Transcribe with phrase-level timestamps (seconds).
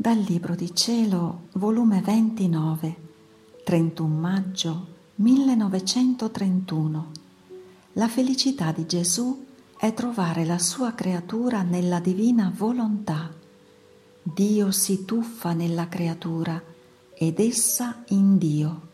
[0.00, 2.96] Dal Libro di Cielo, volume 29,
[3.64, 7.10] 31 maggio 1931.
[7.92, 9.44] La felicità di Gesù
[9.78, 13.30] è trovare la sua creatura nella divina volontà.
[14.22, 16.58] Dio si tuffa nella creatura
[17.12, 18.88] ed essa in Dio.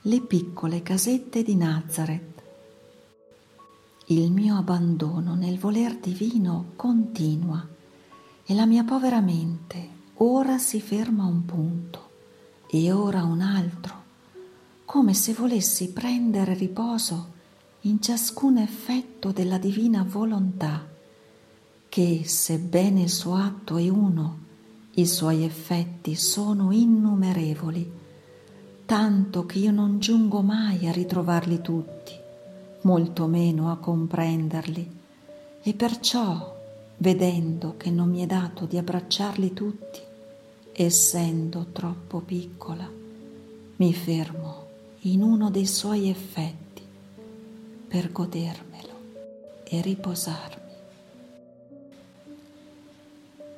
[0.00, 2.42] Le piccole casette di Nazareth.
[4.06, 7.68] Il mio abbandono nel voler divino continua
[8.42, 12.10] e la mia povera mente ora si ferma un punto
[12.68, 14.02] e ora un altro,
[14.84, 17.32] come se volessi prendere riposo
[17.82, 20.86] in ciascun effetto della divina volontà,
[21.88, 24.38] che, sebbene il suo atto è uno,
[24.94, 27.92] i suoi effetti sono innumerevoli,
[28.86, 32.12] tanto che io non giungo mai a ritrovarli tutti,
[32.82, 34.90] molto meno a comprenderli,
[35.62, 36.53] e perciò
[36.98, 40.00] vedendo che non mi è dato di abbracciarli tutti,
[40.72, 42.88] essendo troppo piccola,
[43.76, 44.66] mi fermo
[45.00, 46.82] in uno dei suoi effetti
[47.88, 48.92] per godermelo
[49.64, 50.62] e riposarmi.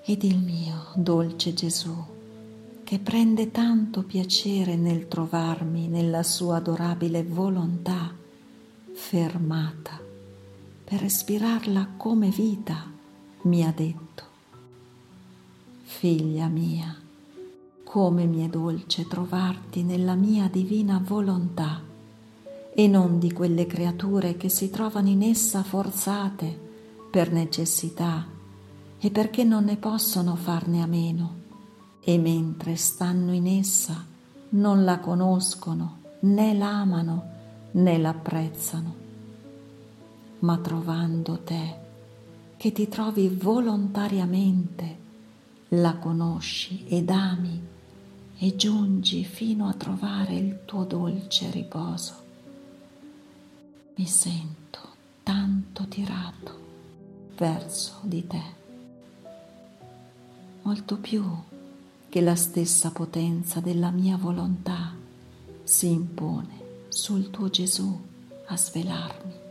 [0.05, 1.95] Ed il mio dolce Gesù,
[2.85, 8.15] che prende tanto piacere nel trovarmi nella sua adorabile volontà,
[8.93, 10.01] fermata,
[10.85, 12.95] per respirarla come vita,
[13.47, 14.25] mi ha detto,
[15.85, 16.95] Figlia mia,
[17.85, 21.81] come mi è dolce trovarti nella mia divina volontà
[22.75, 26.59] e non di quelle creature che si trovano in essa forzate
[27.11, 28.27] per necessità
[28.99, 31.35] e perché non ne possono farne a meno
[32.01, 34.05] e mentre stanno in essa
[34.51, 37.31] non la conoscono né l'amano
[37.73, 38.95] né l'apprezzano.
[40.41, 41.85] Ma trovando te,
[42.57, 45.05] che ti trovi volontariamente,
[45.71, 47.61] la conosci ed ami
[48.39, 52.15] e giungi fino a trovare il tuo dolce riposo.
[53.97, 54.81] Mi sento
[55.23, 56.65] tanto tirato
[57.37, 58.43] verso di te,
[60.63, 61.25] molto più
[62.09, 64.95] che la stessa potenza della mia volontà
[65.63, 68.01] si impone sul tuo Gesù
[68.47, 69.46] a svelarmi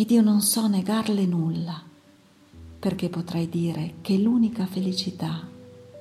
[0.00, 1.78] ed io non so negarle nulla,
[2.78, 5.46] perché potrei dire che l'unica felicità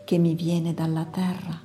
[0.05, 1.59] che mi viene dalla terra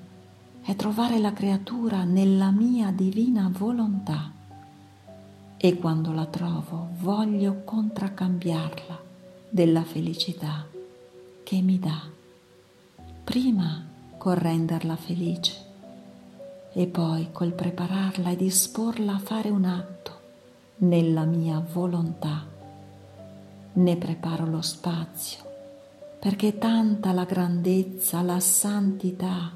[0.61, 4.33] è trovare la creatura nella mia divina volontà.
[5.57, 9.01] E quando la trovo voglio contraccambiarla
[9.49, 10.67] della felicità
[11.45, 12.03] che mi dà,
[13.23, 13.87] prima
[14.19, 15.55] col renderla felice
[16.73, 20.24] e poi col prepararla e disporla a fare un atto
[20.79, 22.47] nella mia volontà.
[23.75, 25.43] Ne preparo lo spazio,
[26.21, 29.53] perché tanta la grandezza, la santità,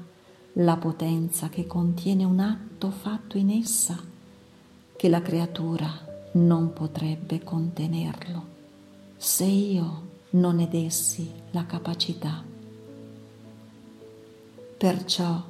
[0.53, 3.97] la potenza che contiene un atto fatto in essa,
[4.95, 5.89] che la creatura
[6.33, 8.57] non potrebbe contenerlo
[9.21, 12.41] se io non ne dessi la capacità.
[14.77, 15.43] Perciò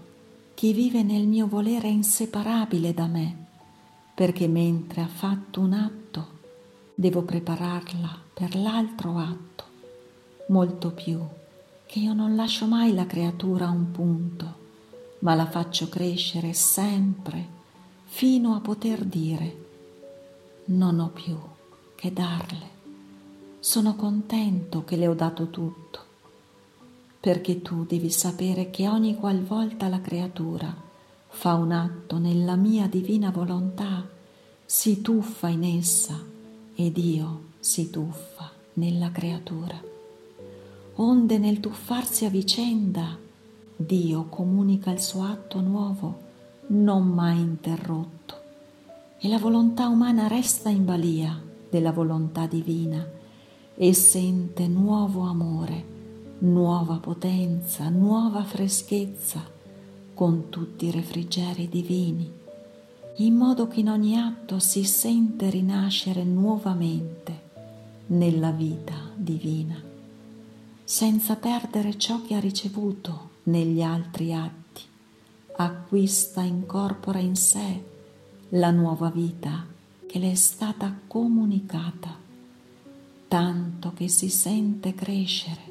[0.55, 3.45] chi vive nel mio volere è inseparabile da me
[4.19, 6.27] perché mentre ha fatto un atto
[6.93, 9.63] devo prepararla per l'altro atto,
[10.49, 11.21] molto più
[11.85, 14.55] che io non lascio mai la creatura a un punto,
[15.19, 17.47] ma la faccio crescere sempre
[18.07, 19.65] fino a poter dire
[20.65, 21.37] non ho più
[21.95, 22.69] che darle.
[23.61, 25.99] Sono contento che le ho dato tutto,
[27.21, 30.87] perché tu devi sapere che ogni qualvolta la creatura
[31.29, 34.05] fa un atto nella mia divina volontà,
[34.65, 36.19] si tuffa in essa
[36.75, 39.81] ed io si tuffa nella creatura.
[40.95, 43.17] Onde nel tuffarsi a vicenda,
[43.75, 46.27] Dio comunica il suo atto nuovo,
[46.67, 48.35] non mai interrotto,
[49.17, 53.07] e la volontà umana resta in balia della volontà divina
[53.75, 55.85] e sente nuovo amore,
[56.39, 59.57] nuova potenza, nuova freschezza
[60.19, 62.29] con tutti i refrigeri divini,
[63.19, 67.43] in modo che in ogni atto si sente rinascere nuovamente
[68.07, 69.81] nella vita divina,
[70.83, 74.81] senza perdere ciò che ha ricevuto negli altri atti,
[75.55, 77.81] acquista e incorpora in sé
[78.49, 79.65] la nuova vita
[80.05, 82.13] che le è stata comunicata,
[83.25, 85.61] tanto che si sente crescere,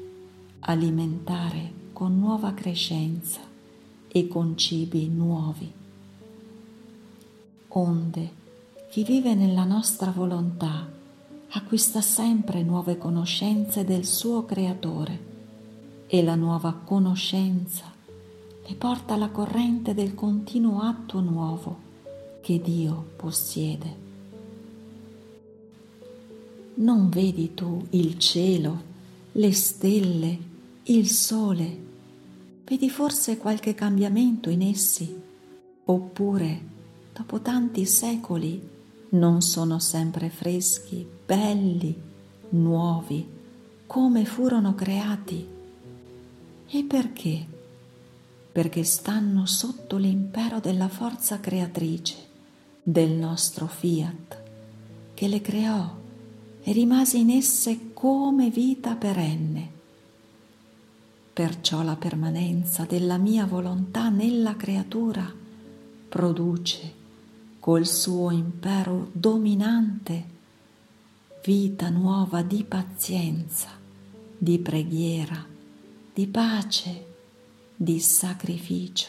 [0.61, 3.48] alimentare con nuova crescenza
[4.11, 5.71] e con cibi nuovi.
[7.69, 8.31] Onde
[8.89, 10.87] chi vive nella nostra volontà
[11.51, 15.27] acquista sempre nuove conoscenze del suo creatore
[16.07, 17.97] e la nuova conoscenza
[18.69, 21.77] le porta alla corrente del continuo atto nuovo
[22.41, 24.07] che Dio possiede.
[26.75, 28.81] Non vedi tu il cielo,
[29.31, 30.37] le stelle,
[30.83, 31.87] il sole?
[32.69, 35.19] Vedi forse qualche cambiamento in essi?
[35.85, 36.61] Oppure,
[37.11, 38.61] dopo tanti secoli,
[39.09, 41.99] non sono sempre freschi, belli,
[42.49, 43.27] nuovi,
[43.87, 45.47] come furono creati?
[46.67, 47.47] E perché?
[48.51, 52.17] Perché stanno sotto l'impero della forza creatrice
[52.83, 54.41] del nostro fiat,
[55.15, 55.91] che le creò
[56.61, 59.77] e rimase in esse come vita perenne.
[61.39, 65.33] Perciò la permanenza della mia volontà nella creatura
[66.09, 66.93] produce
[67.61, 70.25] col suo impero dominante
[71.45, 73.69] vita nuova di pazienza,
[74.37, 75.41] di preghiera,
[76.13, 77.05] di pace,
[77.73, 79.07] di sacrificio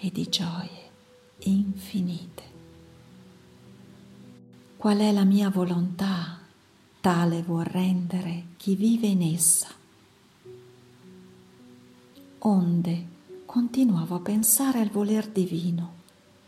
[0.00, 0.90] e di gioie
[1.44, 2.42] infinite.
[4.76, 6.40] Qual è la mia volontà?
[7.00, 9.78] Tale vuol rendere chi vive in essa.
[12.42, 13.06] Onde
[13.44, 15.92] continuavo a pensare al voler divino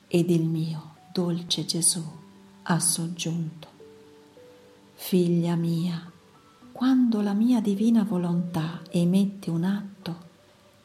[0.09, 2.03] ed il mio dolce Gesù
[2.62, 3.69] ha soggiunto.
[4.94, 6.11] Figlia mia,
[6.73, 10.17] quando la mia divina volontà emette un atto,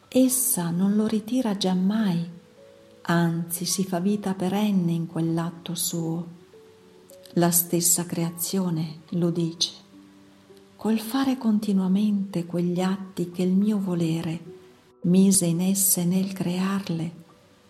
[0.09, 2.29] essa non lo ritira giammai,
[3.03, 6.35] anzi si fa vita perenne in quell'atto suo
[7.35, 9.71] la stessa creazione lo dice.
[10.75, 14.55] Col fare continuamente quegli atti che il mio volere
[15.07, 17.11] mise in esse nel crearle,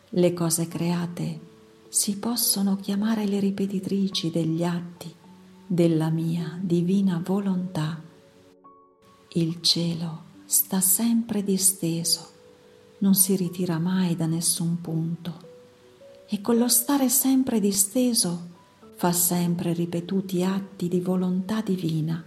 [0.10, 1.40] le cose create
[1.88, 5.14] si possono chiamare le ripetitrici degli atti
[5.66, 8.02] della mia divina volontà.
[9.34, 12.30] Il cielo sta sempre disteso,
[13.00, 15.46] non si ritira mai da nessun punto
[16.28, 18.56] e con lo stare sempre disteso
[18.96, 22.24] fa sempre ripetuti atti di volontà divina.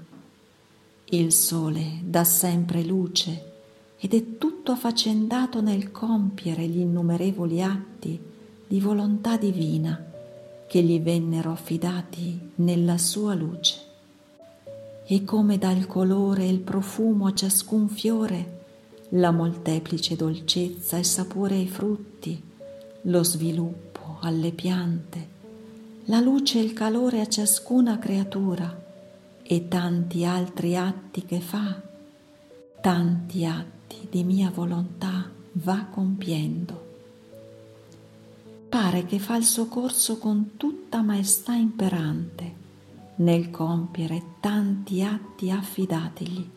[1.06, 3.49] Il sole dà sempre luce
[4.02, 8.18] ed è tutto affaccendato nel compiere gli innumerevoli atti
[8.66, 10.02] di volontà divina
[10.66, 13.76] che gli vennero affidati nella sua luce.
[15.04, 18.58] E come dà il colore e il profumo a ciascun fiore,
[19.10, 22.42] la molteplice dolcezza e sapore ai frutti,
[23.02, 25.28] lo sviluppo alle piante,
[26.04, 28.82] la luce e il calore a ciascuna creatura
[29.42, 31.78] e tanti altri atti che fa,
[32.80, 36.88] tanti atti di mia volontà va compiendo.
[38.68, 42.58] Pare che fa il suo corso con tutta maestà imperante
[43.16, 46.48] nel compiere tanti atti affidatigli,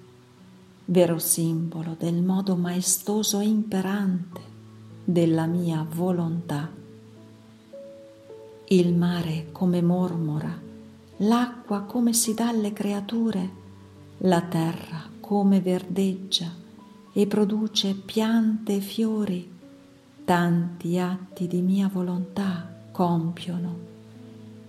[0.85, 4.41] vero simbolo del modo maestoso e imperante
[5.03, 6.71] della mia volontà
[8.67, 10.57] il mare come mormora,
[11.17, 13.61] l'acqua come si dà alle creature,
[14.19, 16.62] la terra come verdeggia
[17.13, 19.49] e produce piante e fiori,
[20.25, 23.91] tanti atti di mia volontà compiono.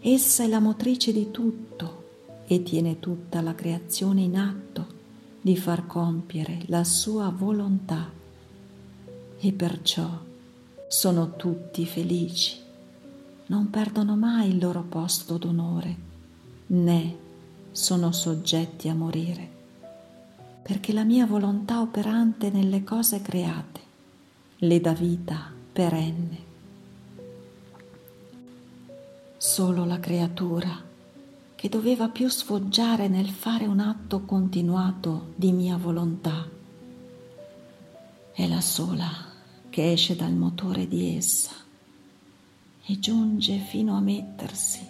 [0.00, 2.02] Essa è la motrice di tutto
[2.46, 4.86] e tiene tutta la creazione in atto
[5.40, 8.10] di far compiere la sua volontà.
[9.38, 10.08] E perciò
[10.88, 12.62] sono tutti felici
[13.46, 15.96] non perdono mai il loro posto d'onore,
[16.68, 17.16] né
[17.70, 19.50] sono soggetti a morire,
[20.64, 23.80] perché la mia volontà operante nelle cose create
[24.56, 26.38] le dà vita perenne.
[29.36, 30.82] Solo la creatura
[31.54, 36.48] che doveva più sfoggiare nel fare un atto continuato di mia volontà
[38.32, 39.10] è la sola
[39.68, 41.52] che esce dal motore di essa
[42.86, 44.80] e giunge fino a mettersi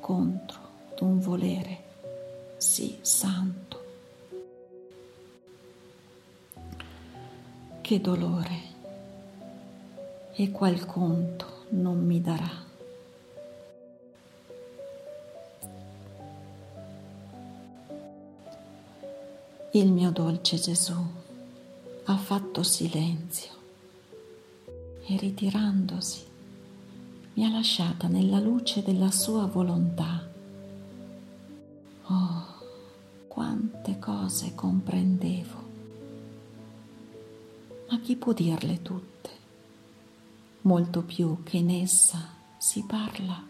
[0.00, 0.60] contro
[0.96, 1.84] d'un volere
[2.56, 3.81] sì santo.
[7.82, 8.60] Che dolore
[10.34, 12.50] e qual conto non mi darà.
[19.72, 20.94] Il mio dolce Gesù
[22.04, 23.50] ha fatto silenzio
[25.04, 26.24] e ritirandosi
[27.34, 30.22] mi ha lasciata nella luce della sua volontà.
[32.04, 32.46] Oh,
[33.26, 35.61] quante cose comprendevo,
[37.92, 39.28] ma chi può dirle tutte?
[40.62, 43.44] Molto più che in essa si parla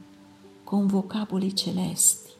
[0.64, 2.30] con vocaboli celesti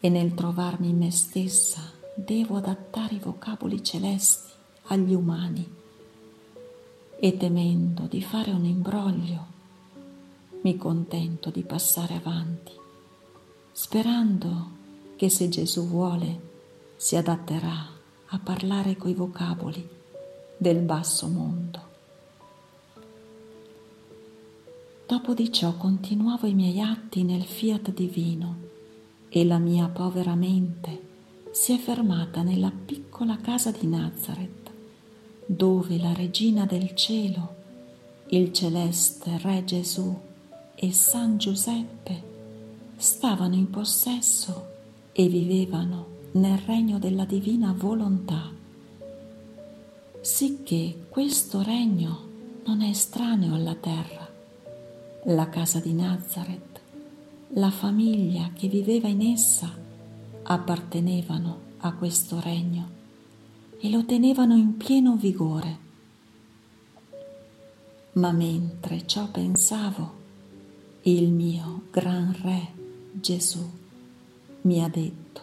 [0.00, 1.80] e nel trovarmi me stessa
[2.14, 4.52] devo adattare i vocaboli celesti
[4.88, 5.66] agli umani
[7.18, 9.46] e temendo di fare un imbroglio
[10.60, 12.72] mi contento di passare avanti,
[13.72, 14.70] sperando
[15.16, 16.50] che se Gesù vuole
[16.96, 17.88] si adatterà
[18.26, 20.00] a parlare coi vocaboli
[20.62, 21.80] del basso mondo.
[25.06, 28.56] Dopo di ciò continuavo i miei atti nel fiat divino
[29.28, 31.10] e la mia povera mente
[31.50, 34.70] si è fermata nella piccola casa di Nazareth,
[35.44, 37.54] dove la regina del cielo,
[38.28, 40.16] il celeste Re Gesù
[40.76, 42.30] e San Giuseppe
[42.96, 44.66] stavano in possesso
[45.10, 48.60] e vivevano nel regno della divina volontà,
[50.22, 52.28] sicché questo regno
[52.66, 54.30] non è estraneo alla terra.
[55.24, 56.80] La casa di Nazareth,
[57.54, 59.68] la famiglia che viveva in essa,
[60.44, 63.00] appartenevano a questo regno
[63.80, 65.78] e lo tenevano in pieno vigore.
[68.12, 70.20] Ma mentre ciò pensavo,
[71.02, 72.72] il mio gran Re
[73.12, 73.68] Gesù
[74.62, 75.40] mi ha detto,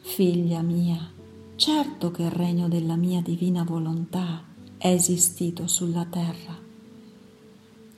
[0.00, 1.12] Figlia mia,
[1.56, 4.44] certo che il regno della mia divina volontà
[4.76, 6.54] è esistito sulla terra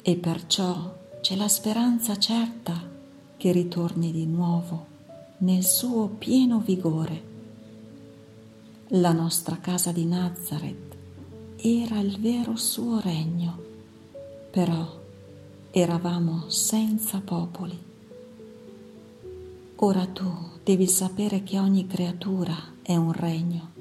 [0.00, 2.80] e perciò c'è la speranza certa
[3.36, 4.86] che ritorni di nuovo
[5.38, 7.22] nel suo pieno vigore.
[8.88, 10.96] La nostra casa di Nazareth
[11.56, 13.60] era il vero suo regno,
[14.50, 15.00] però
[15.72, 17.86] eravamo senza popoli.
[19.76, 22.56] Ora tu devi sapere che ogni creatura
[22.88, 23.72] è un regno,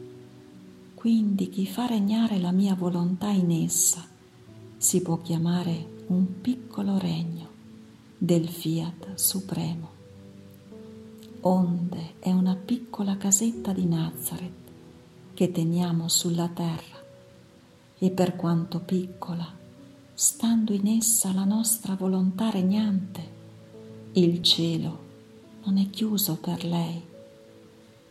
[0.93, 4.05] quindi chi fa regnare la mia volontà in essa
[4.75, 7.47] si può chiamare un piccolo regno
[8.17, 9.91] del fiat supremo.
[11.39, 14.71] Onde è una piccola casetta di Nazareth
[15.33, 17.01] che teniamo sulla terra.
[17.97, 19.49] E per quanto piccola,
[20.15, 23.31] stando in essa la nostra volontà regnante,
[24.11, 24.99] il cielo
[25.63, 27.06] non è chiuso per lei,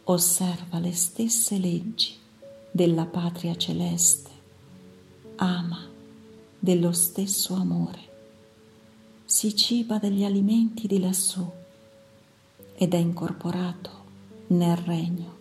[0.09, 2.15] osserva le stesse leggi
[2.71, 4.31] della patria celeste,
[5.37, 5.85] ama
[6.59, 8.15] dello stesso amore,
[9.25, 11.45] si ciba degli alimenti di lassù
[12.77, 13.91] ed è incorporato
[14.49, 15.35] nel regno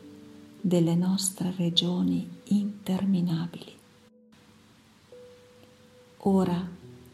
[0.60, 3.74] delle nostre regioni interminabili.
[6.18, 6.68] Ora,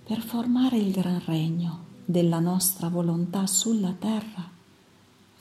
[0.03, 4.50] per formare il gran regno della nostra volontà sulla terra,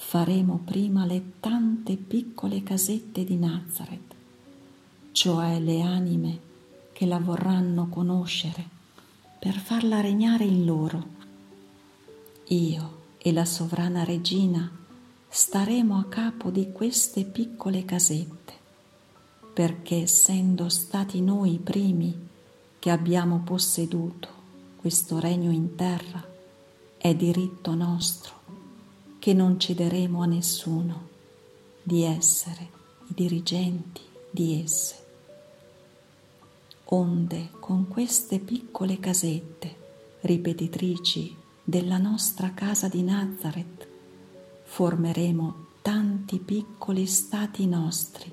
[0.00, 4.14] faremo prima le tante piccole casette di Nazareth,
[5.12, 6.40] cioè le anime
[6.92, 8.64] che la vorranno conoscere
[9.38, 11.06] per farla regnare in loro.
[12.48, 14.68] Io e la sovrana regina
[15.28, 18.54] staremo a capo di queste piccole casette,
[19.52, 22.28] perché essendo stati noi i primi
[22.80, 24.28] che abbiamo posseduto
[24.76, 26.26] questo regno in terra,
[26.96, 28.38] è diritto nostro
[29.20, 31.08] che non cederemo a nessuno
[31.82, 32.68] di essere
[33.08, 34.00] i dirigenti
[34.30, 34.94] di esse.
[36.86, 39.76] Onde con queste piccole casette
[40.22, 43.86] ripetitrici della nostra casa di Nazareth
[44.64, 48.32] formeremo tanti piccoli stati nostri,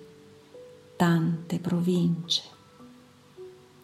[0.96, 2.44] tante province,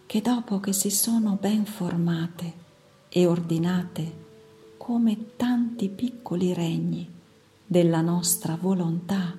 [0.05, 2.53] che dopo che si sono ben formate
[3.09, 4.22] e ordinate
[4.83, 7.09] come tanti piccoli regni
[7.65, 9.33] della nostra volontà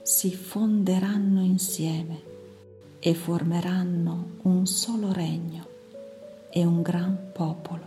[0.00, 2.22] si fonderanno insieme
[3.00, 5.66] e formeranno un solo regno
[6.50, 7.82] e un gran popolo.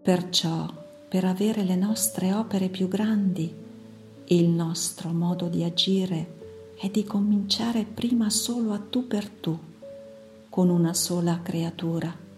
[0.00, 0.66] Perciò,
[1.06, 3.54] per avere le nostre opere più grandi,
[4.24, 9.58] il nostro modo di agire è di cominciare prima solo a tu per tu,
[10.48, 12.30] con una sola creatura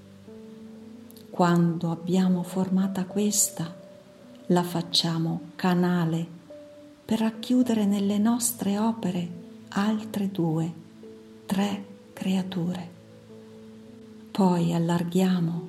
[1.34, 3.74] quando abbiamo formata questa,
[4.46, 6.24] la facciamo canale
[7.04, 9.28] per racchiudere nelle nostre opere
[9.70, 10.72] altre due,
[11.44, 12.90] tre creature.
[14.30, 15.68] Poi allarghiamo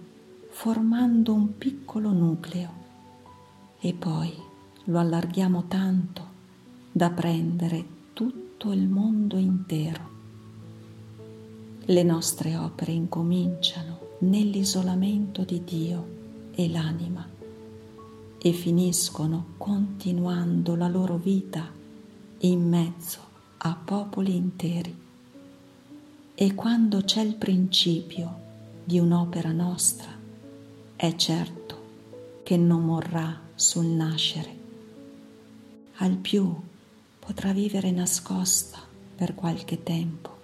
[0.49, 2.69] formando un piccolo nucleo
[3.79, 4.31] e poi
[4.83, 6.27] lo allarghiamo tanto
[6.91, 10.09] da prendere tutto il mondo intero.
[11.85, 16.07] Le nostre opere incominciano nell'isolamento di Dio
[16.55, 17.27] e l'anima
[18.37, 21.67] e finiscono continuando la loro vita
[22.39, 23.19] in mezzo
[23.57, 25.03] a popoli interi.
[26.35, 28.43] E quando c'è il principio
[28.83, 30.09] di un'opera nostra,
[30.95, 31.83] è certo
[32.43, 34.63] che non morrà sul nascere.
[35.95, 36.53] Al più
[37.17, 38.79] potrà vivere nascosta
[39.15, 40.37] per qualche tempo,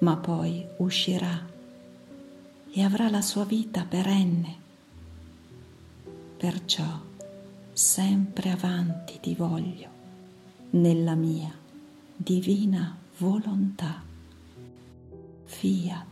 [0.00, 1.44] ma poi uscirà
[2.72, 4.58] e avrà la sua vita perenne.
[6.36, 7.00] Perciò
[7.72, 9.88] sempre avanti ti voglio
[10.70, 11.52] nella mia
[12.16, 14.02] divina volontà.
[15.44, 16.09] Fiat.